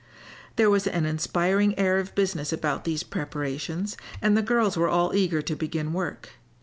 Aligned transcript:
There 0.55 0.71
was 0.71 0.87
an 0.87 1.05
inspiring 1.05 1.77
air 1.77 1.99
of 1.99 2.15
business 2.15 2.51
about 2.51 2.85
these 2.85 3.03
preparations, 3.03 3.97
and 4.19 4.35
the 4.35 4.41
girls 4.41 4.75
were 4.75 4.89
all 4.89 5.13
eager 5.15 5.43
to 5.43 5.55
begin 5.55 5.93
work. 5.93 6.29